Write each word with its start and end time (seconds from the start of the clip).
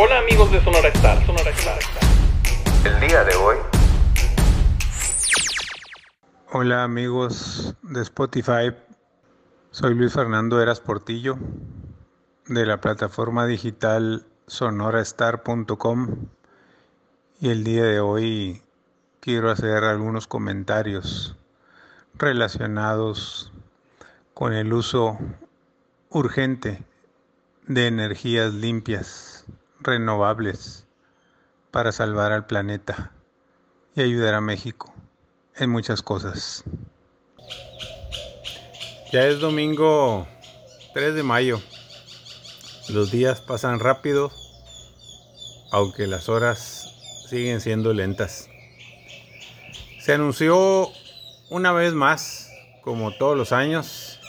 Hola 0.00 0.20
amigos 0.20 0.52
de 0.52 0.62
Sonora 0.62 0.90
Star, 0.90 1.26
Sonora 1.26 1.50
Star. 1.50 1.80
El 2.84 3.00
día 3.00 3.24
de 3.24 3.34
hoy. 3.34 3.56
Hola 6.52 6.84
amigos 6.84 7.74
de 7.82 8.02
Spotify, 8.02 8.72
soy 9.72 9.96
Luis 9.96 10.12
Fernando 10.12 10.62
Eras 10.62 10.78
Portillo 10.78 11.36
de 12.46 12.64
la 12.64 12.80
plataforma 12.80 13.44
digital 13.46 14.24
sonorastar.com 14.46 16.28
y 17.40 17.48
el 17.48 17.64
día 17.64 17.82
de 17.82 17.98
hoy 17.98 18.62
quiero 19.18 19.50
hacer 19.50 19.82
algunos 19.82 20.28
comentarios 20.28 21.36
relacionados 22.14 23.52
con 24.32 24.52
el 24.52 24.72
uso 24.72 25.18
urgente 26.10 26.84
de 27.66 27.88
energías 27.88 28.54
limpias, 28.54 29.37
renovables, 29.80 30.86
para 31.70 31.92
salvar 31.92 32.32
al 32.32 32.46
planeta 32.46 33.12
y 33.94 34.02
ayudar 34.02 34.34
a 34.34 34.40
México 34.40 34.92
en 35.56 35.70
muchas 35.70 36.02
cosas. 36.02 36.64
Ya 39.12 39.26
es 39.26 39.40
domingo 39.40 40.26
3 40.94 41.14
de 41.14 41.22
mayo. 41.22 41.60
Los 42.88 43.10
días 43.10 43.40
pasan 43.40 43.80
rápido, 43.80 44.32
aunque 45.70 46.06
las 46.06 46.28
horas 46.28 46.94
siguen 47.28 47.60
siendo 47.60 47.92
lentas. 47.92 48.48
Se 50.00 50.14
anunció 50.14 50.88
una 51.50 51.72
vez 51.72 51.92
más, 51.92 52.50
como 52.82 53.16
todos 53.16 53.36
los 53.36 53.52
años, 53.52 54.20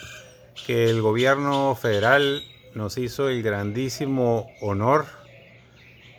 que 0.65 0.89
el 0.89 1.01
gobierno 1.01 1.75
federal 1.75 2.43
nos 2.75 2.97
hizo 2.97 3.29
el 3.29 3.41
grandísimo 3.41 4.47
honor 4.61 5.05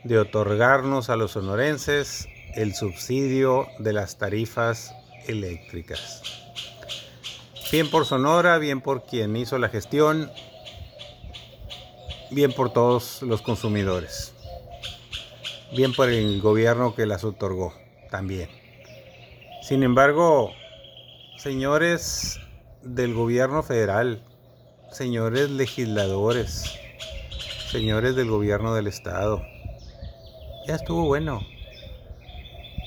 de 0.04 0.18
otorgarnos 0.18 1.10
a 1.10 1.16
los 1.16 1.32
sonorenses 1.32 2.28
el 2.54 2.74
subsidio 2.74 3.68
de 3.78 3.92
las 3.92 4.18
tarifas 4.18 4.94
eléctricas. 5.26 6.22
Bien 7.70 7.88
por 7.88 8.04
Sonora, 8.04 8.58
bien 8.58 8.80
por 8.80 9.04
quien 9.04 9.36
hizo 9.36 9.58
la 9.58 9.68
gestión, 9.68 10.30
bien 12.30 12.52
por 12.52 12.72
todos 12.72 13.22
los 13.22 13.42
consumidores, 13.42 14.34
bien 15.76 15.92
por 15.94 16.08
el 16.08 16.40
gobierno 16.40 16.94
que 16.94 17.06
las 17.06 17.22
otorgó 17.22 17.72
también. 18.10 18.48
Sin 19.62 19.82
embargo, 19.82 20.50
señores 21.36 22.40
del 22.82 23.14
gobierno 23.14 23.62
federal, 23.62 24.24
señores 24.90 25.50
legisladores, 25.50 26.64
señores 27.70 28.16
del 28.16 28.30
gobierno 28.30 28.74
del 28.74 28.88
estado, 28.88 29.44
estuvo 30.74 31.04
bueno. 31.04 31.40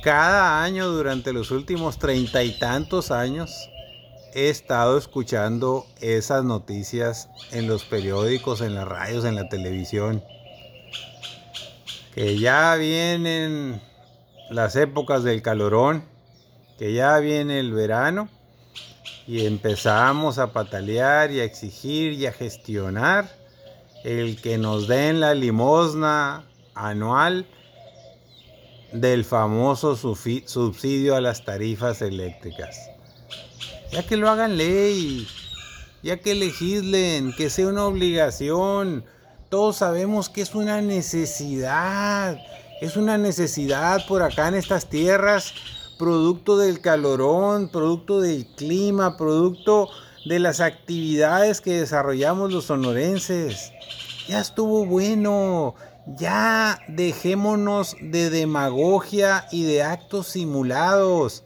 Cada 0.03 0.64
año 0.64 0.89
durante 0.89 1.31
los 1.31 1.52
últimos 1.52 1.98
treinta 1.98 2.44
y 2.44 2.58
tantos 2.59 3.09
años 3.09 3.70
he 4.34 4.50
estado 4.50 4.98
escuchando 4.98 5.86
esas 6.02 6.44
noticias 6.44 7.30
en 7.52 7.67
los 7.67 7.86
periódicos, 7.86 8.62
en 8.62 8.75
las 8.75 8.88
radios, 8.88 9.25
en 9.25 9.36
la 9.36 9.48
televisión. 9.48 10.23
Que 12.14 12.38
ya 12.38 12.75
vienen 12.75 13.81
las 14.50 14.75
épocas 14.75 15.23
del 15.23 15.42
calorón, 15.42 16.03
que 16.78 16.94
ya 16.94 17.18
viene 17.20 17.59
el 17.59 17.72
verano 17.72 18.30
y 19.25 19.45
empezamos 19.45 20.38
a 20.38 20.52
patalear 20.52 21.31
y 21.31 21.40
a 21.40 21.44
exigir 21.44 22.14
y 22.14 22.25
a 22.25 22.34
gestionar 22.34 23.30
el 24.03 24.42
que 24.42 24.58
nos 24.58 24.88
den 24.88 25.22
la 25.22 25.34
limosna 25.34 26.44
anual 26.75 27.45
del 28.94 29.25
famoso 29.25 29.95
subsidio 29.95 31.16
a 31.16 31.22
las 31.22 31.44
tarifas 31.44 32.01
eléctricas. 32.01 32.90
Ya 33.91 34.06
que 34.06 34.18
lo 34.18 34.29
hagan 34.29 34.57
ley, 34.57 35.28
ya 36.03 36.18
que 36.18 36.35
legislen, 36.35 37.34
que 37.35 37.50
sea 37.50 37.68
una 37.68 37.85
obligación. 37.85 39.03
Todos 39.50 39.78
sabemos 39.78 40.29
que 40.29 40.41
es 40.41 40.56
una 40.56 40.81
necesidad, 40.81 42.38
es 42.81 42.97
una 42.97 43.18
necesidad 43.18 44.06
por 44.07 44.22
acá 44.22 44.47
en 44.47 44.56
estas 44.56 44.90
tierras, 44.90 45.53
producto 45.97 46.57
del 46.57 46.81
calorón, 46.81 47.69
producto 47.69 48.19
del 48.19 48.45
clima, 48.45 49.18
producto 49.18 49.89
de 50.25 50.39
las 50.39 50.59
actividades 50.59 51.62
que 51.62 51.79
desarrollamos 51.79 52.51
los 52.51 52.66
sonorenses. 52.66 53.72
Ya 54.28 54.39
estuvo 54.39 54.85
bueno, 54.85 55.75
ya 56.06 56.80
dejémonos 56.88 57.96
de 58.02 58.30
demagogia 58.30 59.46
y 59.52 59.64
de 59.64 59.84
actos 59.84 60.28
simulados. 60.28 61.44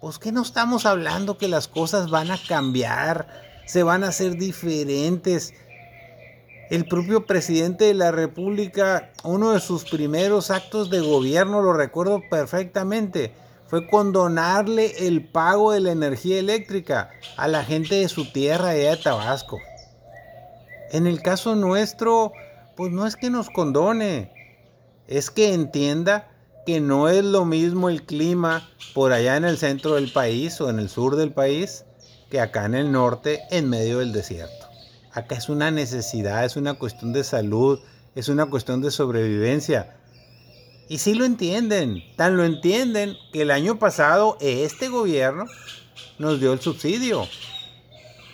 Pues 0.00 0.18
que 0.18 0.32
no 0.32 0.42
estamos 0.42 0.86
hablando 0.86 1.38
que 1.38 1.48
las 1.48 1.68
cosas 1.68 2.10
van 2.10 2.30
a 2.30 2.38
cambiar, 2.48 3.28
se 3.66 3.82
van 3.82 4.04
a 4.04 4.08
hacer 4.08 4.36
diferentes. 4.36 5.54
El 6.70 6.86
propio 6.86 7.26
presidente 7.26 7.84
de 7.84 7.94
la 7.94 8.10
República, 8.10 9.12
uno 9.24 9.52
de 9.52 9.60
sus 9.60 9.84
primeros 9.84 10.50
actos 10.50 10.90
de 10.90 11.00
gobierno, 11.00 11.60
lo 11.60 11.72
recuerdo 11.72 12.22
perfectamente, 12.30 13.32
fue 13.66 13.88
condonarle 13.88 15.06
el 15.06 15.24
pago 15.26 15.72
de 15.72 15.80
la 15.80 15.92
energía 15.92 16.38
eléctrica 16.38 17.10
a 17.36 17.46
la 17.48 17.64
gente 17.64 17.96
de 17.96 18.08
su 18.08 18.30
tierra 18.32 18.70
allá 18.70 18.90
de 18.90 19.02
Tabasco. 19.02 19.58
En 20.90 21.06
el 21.06 21.22
caso 21.22 21.54
nuestro, 21.54 22.32
pues 22.76 22.92
no 22.92 23.06
es 23.06 23.16
que 23.16 23.30
nos 23.30 23.50
condone, 23.50 24.32
es 25.06 25.30
que 25.30 25.52
entienda 25.52 26.30
que 26.64 26.80
no 26.80 27.08
es 27.08 27.24
lo 27.24 27.44
mismo 27.44 27.88
el 27.88 28.04
clima 28.04 28.68
por 28.94 29.12
allá 29.12 29.36
en 29.36 29.44
el 29.44 29.58
centro 29.58 29.94
del 29.94 30.12
país 30.12 30.60
o 30.60 30.70
en 30.70 30.78
el 30.78 30.88
sur 30.88 31.16
del 31.16 31.32
país 31.32 31.84
que 32.30 32.40
acá 32.40 32.64
en 32.64 32.74
el 32.74 32.92
norte 32.92 33.42
en 33.50 33.68
medio 33.68 33.98
del 33.98 34.12
desierto. 34.12 34.68
Acá 35.12 35.34
es 35.34 35.48
una 35.48 35.70
necesidad, 35.70 36.44
es 36.44 36.56
una 36.56 36.74
cuestión 36.74 37.12
de 37.12 37.24
salud, 37.24 37.80
es 38.14 38.28
una 38.28 38.46
cuestión 38.46 38.80
de 38.80 38.90
sobrevivencia. 38.90 39.96
Y 40.88 40.98
sí 40.98 41.14
lo 41.14 41.24
entienden, 41.24 42.02
tan 42.16 42.36
lo 42.36 42.44
entienden 42.44 43.16
que 43.32 43.42
el 43.42 43.50
año 43.50 43.78
pasado 43.78 44.38
este 44.40 44.88
gobierno 44.88 45.44
nos 46.18 46.40
dio 46.40 46.52
el 46.52 46.60
subsidio. 46.60 47.26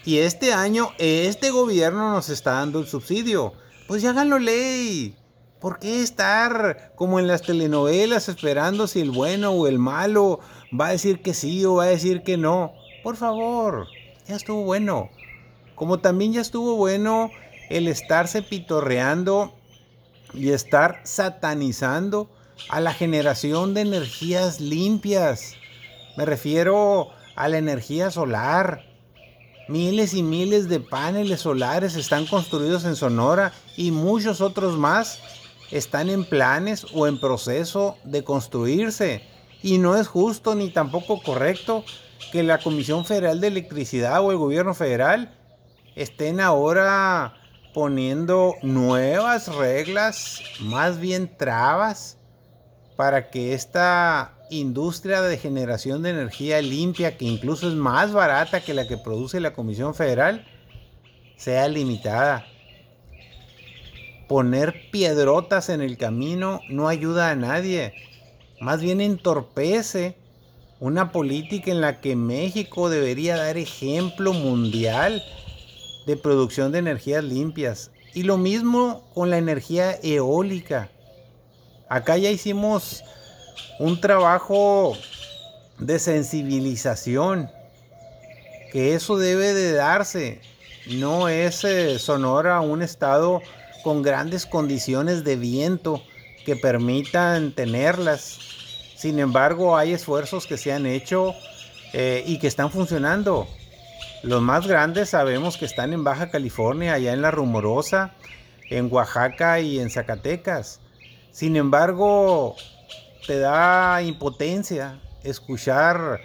Y 0.04 0.18
este 0.18 0.52
año 0.52 0.90
este 0.98 1.50
gobierno 1.50 2.12
nos 2.12 2.28
está 2.28 2.52
dando 2.52 2.78
el 2.78 2.86
subsidio 2.86 3.54
pues 3.88 4.02
ya 4.02 4.10
háganlo 4.10 4.38
ley. 4.38 5.16
¿Por 5.60 5.80
qué 5.80 6.02
estar 6.02 6.92
como 6.94 7.18
en 7.18 7.26
las 7.26 7.42
telenovelas 7.42 8.28
esperando 8.28 8.86
si 8.86 9.00
el 9.00 9.10
bueno 9.10 9.50
o 9.50 9.66
el 9.66 9.80
malo 9.80 10.38
va 10.78 10.88
a 10.88 10.92
decir 10.92 11.20
que 11.20 11.34
sí 11.34 11.64
o 11.64 11.76
va 11.76 11.84
a 11.84 11.88
decir 11.88 12.22
que 12.22 12.36
no? 12.36 12.74
Por 13.02 13.16
favor, 13.16 13.88
ya 14.28 14.36
estuvo 14.36 14.62
bueno. 14.62 15.08
Como 15.74 15.98
también 15.98 16.34
ya 16.34 16.42
estuvo 16.42 16.76
bueno 16.76 17.30
el 17.70 17.88
estarse 17.88 18.42
pitorreando 18.42 19.54
y 20.34 20.50
estar 20.50 21.00
satanizando 21.04 22.30
a 22.68 22.80
la 22.80 22.92
generación 22.92 23.72
de 23.72 23.80
energías 23.80 24.60
limpias. 24.60 25.54
Me 26.16 26.26
refiero 26.26 27.08
a 27.36 27.48
la 27.48 27.56
energía 27.58 28.10
solar, 28.10 28.84
Miles 29.68 30.14
y 30.14 30.22
miles 30.22 30.68
de 30.68 30.80
paneles 30.80 31.40
solares 31.40 31.94
están 31.94 32.24
construidos 32.26 32.84
en 32.84 32.96
Sonora 32.96 33.52
y 33.76 33.90
muchos 33.90 34.40
otros 34.40 34.78
más 34.78 35.20
están 35.70 36.08
en 36.08 36.24
planes 36.24 36.86
o 36.94 37.06
en 37.06 37.20
proceso 37.20 37.98
de 38.04 38.24
construirse. 38.24 39.22
Y 39.62 39.78
no 39.78 39.96
es 39.96 40.08
justo 40.08 40.54
ni 40.54 40.70
tampoco 40.70 41.22
correcto 41.22 41.84
que 42.32 42.42
la 42.42 42.58
Comisión 42.58 43.04
Federal 43.04 43.40
de 43.40 43.48
Electricidad 43.48 44.24
o 44.24 44.30
el 44.30 44.38
gobierno 44.38 44.74
federal 44.74 45.34
estén 45.96 46.40
ahora 46.40 47.34
poniendo 47.74 48.54
nuevas 48.62 49.54
reglas, 49.54 50.40
más 50.60 50.98
bien 50.98 51.36
trabas, 51.36 52.17
para 52.98 53.30
que 53.30 53.54
esta 53.54 54.34
industria 54.50 55.22
de 55.22 55.38
generación 55.38 56.02
de 56.02 56.10
energía 56.10 56.60
limpia, 56.60 57.16
que 57.16 57.26
incluso 57.26 57.68
es 57.68 57.74
más 57.74 58.12
barata 58.12 58.60
que 58.60 58.74
la 58.74 58.88
que 58.88 58.96
produce 58.96 59.38
la 59.38 59.52
Comisión 59.52 59.94
Federal, 59.94 60.44
sea 61.36 61.68
limitada. 61.68 62.44
Poner 64.26 64.90
piedrotas 64.90 65.68
en 65.68 65.80
el 65.80 65.96
camino 65.96 66.60
no 66.70 66.88
ayuda 66.88 67.30
a 67.30 67.36
nadie, 67.36 67.94
más 68.60 68.82
bien 68.82 69.00
entorpece 69.00 70.16
una 70.80 71.12
política 71.12 71.70
en 71.70 71.80
la 71.80 72.00
que 72.00 72.16
México 72.16 72.90
debería 72.90 73.36
dar 73.36 73.58
ejemplo 73.58 74.32
mundial 74.32 75.22
de 76.04 76.16
producción 76.16 76.72
de 76.72 76.80
energías 76.80 77.22
limpias. 77.22 77.92
Y 78.12 78.24
lo 78.24 78.38
mismo 78.38 79.08
con 79.14 79.30
la 79.30 79.38
energía 79.38 80.00
eólica. 80.02 80.90
Acá 81.88 82.18
ya 82.18 82.30
hicimos 82.30 83.02
un 83.78 84.00
trabajo 84.00 84.96
de 85.78 85.98
sensibilización, 85.98 87.50
que 88.72 88.94
eso 88.94 89.16
debe 89.16 89.54
de 89.54 89.72
darse. 89.72 90.40
No 90.86 91.28
es 91.28 91.64
eh, 91.64 91.98
Sonora 91.98 92.60
un 92.60 92.82
estado 92.82 93.40
con 93.82 94.02
grandes 94.02 94.44
condiciones 94.44 95.24
de 95.24 95.36
viento 95.36 96.02
que 96.44 96.56
permitan 96.56 97.52
tenerlas. 97.52 98.38
Sin 98.96 99.18
embargo, 99.18 99.76
hay 99.76 99.92
esfuerzos 99.92 100.46
que 100.46 100.58
se 100.58 100.72
han 100.72 100.84
hecho 100.84 101.34
eh, 101.92 102.22
y 102.26 102.38
que 102.38 102.48
están 102.48 102.70
funcionando. 102.70 103.48
Los 104.22 104.42
más 104.42 104.66
grandes 104.66 105.10
sabemos 105.10 105.56
que 105.56 105.64
están 105.64 105.92
en 105.92 106.04
Baja 106.04 106.30
California, 106.30 106.94
allá 106.94 107.12
en 107.12 107.22
La 107.22 107.30
Rumorosa, 107.30 108.14
en 108.68 108.92
Oaxaca 108.92 109.60
y 109.60 109.78
en 109.78 109.88
Zacatecas. 109.88 110.80
Sin 111.38 111.54
embargo, 111.54 112.56
te 113.28 113.38
da 113.38 114.02
impotencia 114.02 114.98
escuchar 115.22 116.18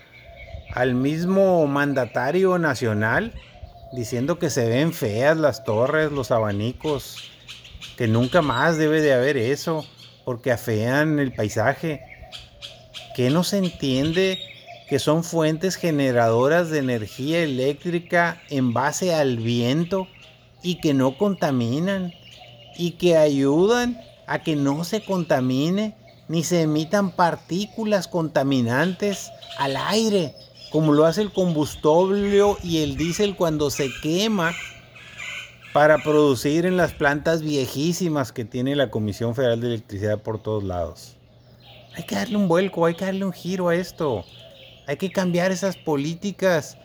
al 0.74 0.96
mismo 0.96 1.68
mandatario 1.68 2.58
nacional 2.58 3.32
diciendo 3.92 4.40
que 4.40 4.50
se 4.50 4.68
ven 4.68 4.92
feas 4.92 5.38
las 5.38 5.66
torres, 5.66 6.12
los 6.12 6.32
abanicos, 6.32 7.30
que 7.96 8.08
nunca 8.08 8.42
más 8.42 8.80
debe 8.80 9.02
de 9.02 9.14
haber 9.14 9.38
eso 9.38 9.86
porque 10.26 10.52
afean 10.52 11.20
el 11.20 11.32
paisaje. 11.32 12.02
¿Qué 13.16 13.30
no 13.30 13.44
se 13.44 13.60
entiende 13.60 14.40
que 14.90 14.98
son 14.98 15.24
fuentes 15.24 15.76
generadoras 15.76 16.72
de 16.72 16.80
energía 16.80 17.44
eléctrica 17.44 18.42
en 18.50 18.74
base 18.74 19.14
al 19.14 19.38
viento 19.38 20.08
y 20.64 20.82
que 20.82 20.96
no 20.96 21.20
contaminan 21.20 22.12
y 22.76 22.94
que 22.94 23.16
ayudan 23.16 24.02
a 24.28 24.40
que 24.40 24.56
no 24.56 24.84
se 24.84 25.04
contamine 25.04 25.96
ni 26.28 26.44
se 26.44 26.62
emitan 26.62 27.12
partículas 27.12 28.08
contaminantes 28.08 29.32
al 29.58 29.76
aire, 29.78 30.36
como 30.72 30.94
lo 30.94 31.06
hace 31.06 31.22
el 31.22 31.32
combustible 31.32 32.42
y 32.64 32.84
el 32.84 32.98
diésel 32.98 33.36
cuando 33.36 33.70
se 33.70 33.90
quema 34.02 34.54
para 35.74 35.98
producir 35.98 36.66
en 36.66 36.78
las 36.78 36.94
plantas 36.94 37.42
viejísimas 37.42 38.32
que 38.32 38.46
tiene 38.46 38.76
la 38.76 38.92
Comisión 38.92 39.36
Federal 39.36 39.60
de 39.60 39.68
Electricidad 39.68 40.22
por 40.22 40.42
todos 40.42 40.64
lados. 40.64 41.18
Hay 41.96 42.04
que 42.04 42.16
darle 42.16 42.38
un 42.38 42.48
vuelco, 42.48 42.86
hay 42.86 42.96
que 42.96 43.06
darle 43.06 43.26
un 43.26 43.34
giro 43.34 43.70
a 43.70 43.76
esto. 43.76 44.24
Hay 44.88 44.98
que 44.98 45.12
cambiar 45.12 45.52
esas 45.52 45.78
políticas 45.78 46.78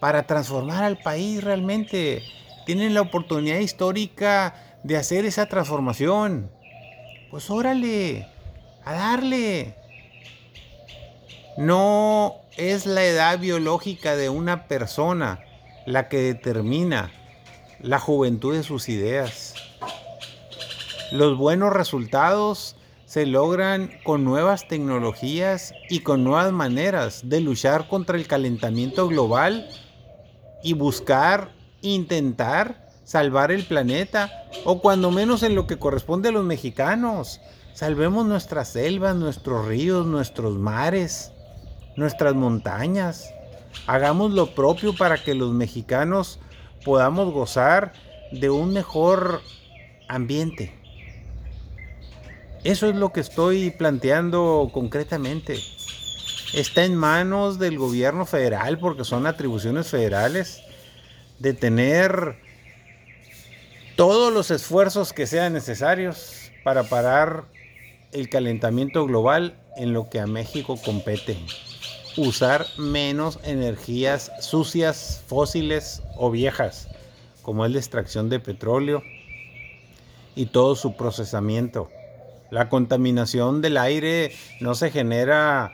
para 0.00 0.26
transformar 0.26 0.84
al 0.84 0.98
país 0.98 1.42
realmente. 1.42 2.22
Tienen 2.66 2.94
la 2.94 3.00
oportunidad 3.00 3.58
histórica 3.58 4.54
de 4.82 4.96
hacer 4.96 5.24
esa 5.24 5.46
transformación. 5.46 6.50
Pues 7.30 7.50
órale, 7.50 8.28
a 8.84 8.94
darle. 8.94 9.74
No 11.58 12.36
es 12.56 12.86
la 12.86 13.04
edad 13.04 13.38
biológica 13.38 14.14
de 14.14 14.28
una 14.28 14.68
persona 14.68 15.40
la 15.86 16.08
que 16.08 16.18
determina 16.18 17.10
la 17.80 17.98
juventud 17.98 18.54
de 18.54 18.62
sus 18.62 18.88
ideas. 18.88 19.54
Los 21.10 21.36
buenos 21.36 21.72
resultados 21.72 22.76
se 23.06 23.26
logran 23.26 23.90
con 24.04 24.24
nuevas 24.24 24.68
tecnologías 24.68 25.74
y 25.88 26.00
con 26.00 26.22
nuevas 26.22 26.52
maneras 26.52 27.28
de 27.28 27.40
luchar 27.40 27.88
contra 27.88 28.16
el 28.16 28.26
calentamiento 28.26 29.08
global 29.08 29.68
y 30.62 30.74
buscar, 30.74 31.50
intentar 31.82 32.85
salvar 33.06 33.52
el 33.52 33.64
planeta, 33.64 34.30
o 34.64 34.82
cuando 34.82 35.12
menos 35.12 35.44
en 35.44 35.54
lo 35.54 35.66
que 35.66 35.78
corresponde 35.78 36.28
a 36.28 36.32
los 36.32 36.44
mexicanos. 36.44 37.40
Salvemos 37.72 38.26
nuestras 38.26 38.68
selvas, 38.68 39.14
nuestros 39.14 39.66
ríos, 39.66 40.06
nuestros 40.06 40.58
mares, 40.58 41.32
nuestras 41.94 42.34
montañas. 42.34 43.32
Hagamos 43.86 44.32
lo 44.32 44.54
propio 44.54 44.94
para 44.94 45.22
que 45.22 45.34
los 45.34 45.52
mexicanos 45.52 46.40
podamos 46.84 47.32
gozar 47.32 47.92
de 48.32 48.50
un 48.50 48.72
mejor 48.72 49.40
ambiente. 50.08 50.74
Eso 52.64 52.88
es 52.88 52.96
lo 52.96 53.12
que 53.12 53.20
estoy 53.20 53.70
planteando 53.70 54.68
concretamente. 54.74 55.60
Está 56.54 56.84
en 56.84 56.96
manos 56.96 57.60
del 57.60 57.78
gobierno 57.78 58.26
federal, 58.26 58.78
porque 58.80 59.04
son 59.04 59.28
atribuciones 59.28 59.86
federales, 59.86 60.62
de 61.38 61.52
tener 61.52 62.45
todos 63.96 64.32
los 64.32 64.50
esfuerzos 64.50 65.14
que 65.14 65.26
sean 65.26 65.54
necesarios 65.54 66.52
para 66.62 66.84
parar 66.84 67.44
el 68.12 68.28
calentamiento 68.28 69.06
global 69.06 69.58
en 69.76 69.92
lo 69.94 70.10
que 70.10 70.20
a 70.20 70.26
México 70.26 70.78
compete 70.84 71.38
usar 72.16 72.66
menos 72.78 73.38
energías 73.42 74.32
sucias, 74.40 75.22
fósiles 75.26 76.02
o 76.16 76.30
viejas, 76.30 76.88
como 77.42 77.64
es 77.64 77.72
la 77.72 77.78
extracción 77.78 78.28
de 78.28 78.40
petróleo 78.40 79.02
y 80.34 80.46
todo 80.46 80.76
su 80.76 80.96
procesamiento. 80.96 81.88
La 82.50 82.68
contaminación 82.68 83.60
del 83.60 83.76
aire 83.76 84.32
no 84.60 84.74
se 84.74 84.90
genera 84.90 85.72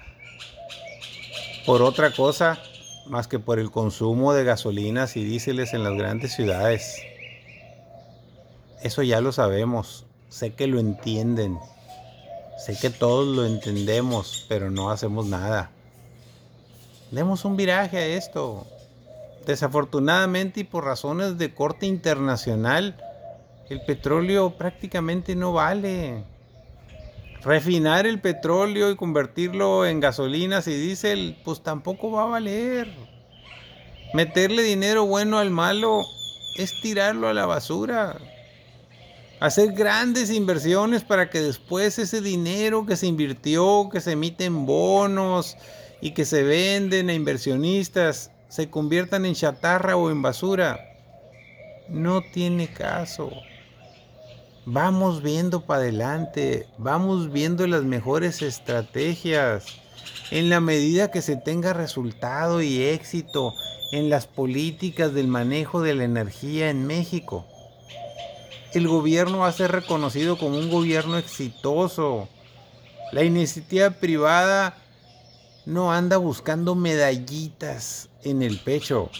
por 1.66 1.82
otra 1.82 2.12
cosa 2.12 2.60
más 3.06 3.26
que 3.26 3.38
por 3.38 3.58
el 3.58 3.70
consumo 3.70 4.32
de 4.32 4.44
gasolinas 4.44 5.16
y 5.16 5.24
diésel 5.24 5.60
en 5.60 5.84
las 5.84 5.94
grandes 5.94 6.34
ciudades. 6.34 6.96
Eso 8.82 9.02
ya 9.02 9.20
lo 9.20 9.30
sabemos, 9.30 10.06
sé 10.28 10.54
que 10.54 10.66
lo 10.66 10.80
entienden, 10.80 11.58
sé 12.58 12.76
que 12.76 12.90
todos 12.90 13.28
lo 13.28 13.46
entendemos, 13.46 14.44
pero 14.48 14.70
no 14.70 14.90
hacemos 14.90 15.26
nada. 15.26 15.70
Demos 17.12 17.44
un 17.44 17.56
viraje 17.56 17.98
a 17.98 18.06
esto. 18.06 18.66
Desafortunadamente 19.46 20.60
y 20.60 20.64
por 20.64 20.84
razones 20.84 21.38
de 21.38 21.54
corte 21.54 21.86
internacional, 21.86 22.96
el 23.68 23.82
petróleo 23.82 24.56
prácticamente 24.56 25.36
no 25.36 25.52
vale. 25.52 26.24
Refinar 27.42 28.06
el 28.06 28.20
petróleo 28.20 28.90
y 28.90 28.96
convertirlo 28.96 29.86
en 29.86 30.00
gasolinas 30.00 30.66
y 30.66 30.74
diésel, 30.74 31.38
pues 31.44 31.62
tampoco 31.62 32.10
va 32.10 32.22
a 32.22 32.26
valer. 32.26 32.92
Meterle 34.14 34.62
dinero 34.62 35.06
bueno 35.06 35.38
al 35.38 35.50
malo 35.50 36.02
es 36.56 36.80
tirarlo 36.82 37.28
a 37.28 37.34
la 37.34 37.46
basura. 37.46 38.16
Hacer 39.42 39.72
grandes 39.72 40.30
inversiones 40.30 41.02
para 41.02 41.28
que 41.28 41.40
después 41.40 41.98
ese 41.98 42.20
dinero 42.20 42.86
que 42.86 42.94
se 42.94 43.08
invirtió, 43.08 43.88
que 43.90 44.00
se 44.00 44.12
emite 44.12 44.44
en 44.44 44.66
bonos, 44.66 45.56
y 46.00 46.12
que 46.12 46.24
se 46.24 46.44
venden 46.44 47.10
a 47.10 47.14
inversionistas 47.14 48.30
se 48.48 48.70
conviertan 48.70 49.24
en 49.24 49.34
chatarra 49.34 49.96
o 49.96 50.12
en 50.12 50.22
basura. 50.22 50.78
No 51.88 52.22
tiene 52.32 52.68
caso. 52.68 53.32
Vamos 54.64 55.24
viendo 55.24 55.66
para 55.66 55.80
adelante, 55.80 56.68
vamos 56.78 57.32
viendo 57.32 57.66
las 57.66 57.82
mejores 57.82 58.42
estrategias. 58.42 59.64
En 60.30 60.50
la 60.50 60.60
medida 60.60 61.10
que 61.10 61.20
se 61.20 61.34
tenga 61.34 61.72
resultado 61.72 62.62
y 62.62 62.80
éxito 62.80 63.54
en 63.90 64.08
las 64.08 64.28
políticas 64.28 65.12
del 65.14 65.26
manejo 65.26 65.82
de 65.82 65.96
la 65.96 66.04
energía 66.04 66.70
en 66.70 66.86
México, 66.86 67.44
el 68.74 68.88
gobierno 68.88 69.38
va 69.38 69.48
a 69.48 69.52
ser 69.52 69.70
reconocido 69.72 70.38
como 70.38 70.56
un 70.58 70.70
gobierno 70.70 71.18
exitoso. 71.18 72.28
La 73.12 73.22
iniciativa 73.22 73.90
privada 73.90 74.76
no 75.66 75.92
anda 75.92 76.16
buscando 76.16 76.74
medallitas 76.74 78.08
en 78.24 78.42
el 78.42 78.58
pecho. 78.58 79.10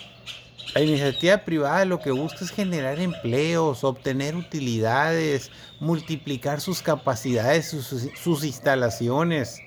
La 0.74 0.80
iniciativa 0.80 1.38
privada 1.38 1.84
lo 1.84 2.00
que 2.00 2.12
busca 2.12 2.44
es 2.44 2.50
generar 2.50 2.98
empleos, 2.98 3.84
obtener 3.84 4.34
utilidades, 4.36 5.50
multiplicar 5.80 6.62
sus 6.62 6.80
capacidades, 6.80 7.68
sus, 7.68 8.08
sus, 8.14 8.44
instalaciones. 8.44 9.60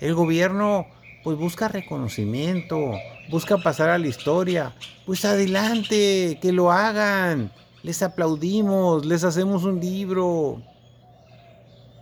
El 0.00 0.14
gobierno 0.14 0.86
pues 1.24 1.36
busca 1.36 1.66
reconocimiento, 1.66 2.92
busca 3.30 3.58
pasar 3.58 3.88
a 3.88 3.98
la 3.98 4.06
historia. 4.06 4.76
Pues 5.06 5.24
adelante, 5.24 6.38
que 6.40 6.52
lo 6.52 6.70
hagan. 6.70 7.50
Les 7.86 8.02
aplaudimos, 8.02 9.06
les 9.06 9.22
hacemos 9.22 9.62
un 9.62 9.78
libro. 9.78 10.60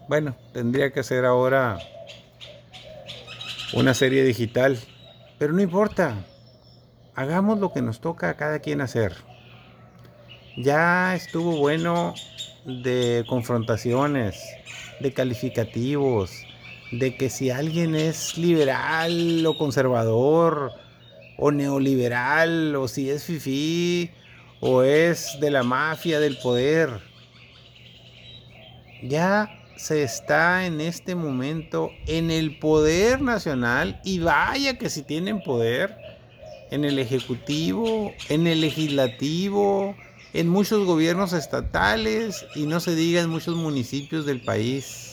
Bueno, 0.08 0.34
tendría 0.54 0.90
que 0.94 1.02
ser 1.02 1.26
ahora 1.26 1.78
una 3.74 3.92
serie 3.92 4.24
digital. 4.24 4.78
Pero 5.38 5.52
no 5.52 5.60
importa. 5.60 6.24
Hagamos 7.14 7.58
lo 7.58 7.74
que 7.74 7.82
nos 7.82 8.00
toca 8.00 8.30
a 8.30 8.36
cada 8.38 8.60
quien 8.60 8.80
hacer. 8.80 9.12
Ya 10.56 11.14
estuvo 11.14 11.58
bueno 11.58 12.14
de 12.64 13.26
confrontaciones, 13.28 14.42
de 15.00 15.12
calificativos, 15.12 16.30
de 16.92 17.14
que 17.14 17.28
si 17.28 17.50
alguien 17.50 17.94
es 17.94 18.38
liberal 18.38 19.44
o 19.44 19.58
conservador 19.58 20.72
o 21.36 21.50
neoliberal 21.50 22.74
o 22.74 22.88
si 22.88 23.10
es 23.10 23.24
fifí 23.24 24.10
o 24.66 24.82
es 24.82 25.36
de 25.40 25.50
la 25.50 25.62
mafia 25.62 26.18
del 26.20 26.38
poder. 26.38 27.02
Ya 29.02 29.62
se 29.76 30.02
está 30.02 30.64
en 30.64 30.80
este 30.80 31.14
momento 31.14 31.90
en 32.06 32.30
el 32.30 32.58
poder 32.58 33.20
nacional 33.20 34.00
y 34.04 34.20
vaya 34.20 34.78
que 34.78 34.88
si 34.88 35.02
tienen 35.02 35.42
poder 35.42 35.94
en 36.70 36.86
el 36.86 36.98
ejecutivo, 36.98 38.14
en 38.30 38.46
el 38.46 38.62
legislativo, 38.62 39.94
en 40.32 40.48
muchos 40.48 40.86
gobiernos 40.86 41.34
estatales 41.34 42.46
y 42.54 42.64
no 42.64 42.80
se 42.80 42.94
diga 42.94 43.20
en 43.20 43.28
muchos 43.28 43.56
municipios 43.56 44.24
del 44.24 44.40
país. 44.40 45.12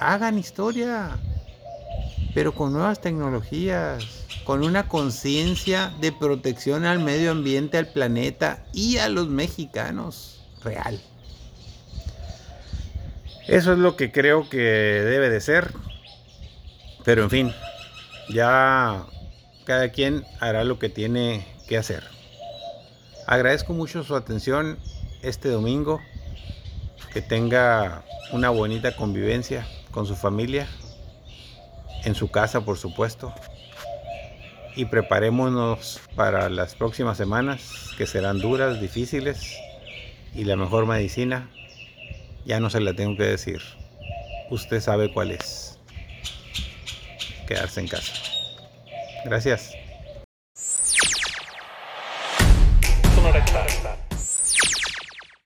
Hagan 0.00 0.40
historia, 0.40 1.10
pero 2.34 2.52
con 2.52 2.72
nuevas 2.72 3.00
tecnologías, 3.00 4.19
con 4.50 4.64
una 4.64 4.88
conciencia 4.88 5.92
de 6.00 6.10
protección 6.10 6.84
al 6.84 6.98
medio 6.98 7.30
ambiente, 7.30 7.78
al 7.78 7.86
planeta 7.86 8.64
y 8.72 8.96
a 8.96 9.08
los 9.08 9.28
mexicanos 9.28 10.42
real. 10.64 11.00
Eso 13.46 13.74
es 13.74 13.78
lo 13.78 13.94
que 13.94 14.10
creo 14.10 14.48
que 14.48 14.58
debe 14.58 15.30
de 15.30 15.40
ser. 15.40 15.72
Pero 17.04 17.22
en 17.22 17.30
fin, 17.30 17.52
ya 18.28 19.06
cada 19.66 19.90
quien 19.90 20.24
hará 20.40 20.64
lo 20.64 20.80
que 20.80 20.88
tiene 20.88 21.46
que 21.68 21.78
hacer. 21.78 22.02
Agradezco 23.28 23.72
mucho 23.72 24.02
su 24.02 24.16
atención 24.16 24.80
este 25.22 25.48
domingo. 25.48 26.00
Que 27.12 27.22
tenga 27.22 28.02
una 28.32 28.50
bonita 28.50 28.96
convivencia 28.96 29.64
con 29.92 30.06
su 30.06 30.16
familia. 30.16 30.66
En 32.02 32.16
su 32.16 32.32
casa, 32.32 32.62
por 32.62 32.78
supuesto. 32.78 33.32
Y 34.76 34.84
preparémonos 34.86 36.00
para 36.14 36.48
las 36.48 36.74
próximas 36.74 37.16
semanas, 37.16 37.90
que 37.98 38.06
serán 38.06 38.38
duras, 38.38 38.80
difíciles. 38.80 39.56
Y 40.34 40.44
la 40.44 40.56
mejor 40.56 40.86
medicina, 40.86 41.50
ya 42.44 42.60
no 42.60 42.70
se 42.70 42.80
la 42.80 42.94
tengo 42.94 43.16
que 43.16 43.24
decir. 43.24 43.60
Usted 44.50 44.80
sabe 44.80 45.12
cuál 45.12 45.32
es. 45.32 45.78
Quedarse 47.46 47.80
en 47.80 47.88
casa. 47.88 48.12
Gracias. 49.24 49.72